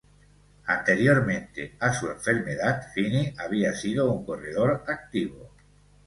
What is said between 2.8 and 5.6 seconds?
Finney había sido un corredor activo.